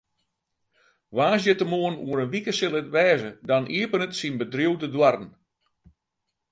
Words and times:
Woansdeitemoarn 1.15 2.01
oer 2.07 2.19
in 2.25 2.31
wike 2.33 2.53
sil 2.57 2.77
it 2.81 2.91
wêze, 2.95 3.29
dan 3.49 3.69
iepenet 3.77 4.17
syn 4.19 4.35
bedriuw 4.39 4.75
de 4.81 4.87
doarren. 4.95 5.31